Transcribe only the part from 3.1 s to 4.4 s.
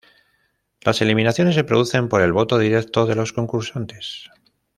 los concursantes.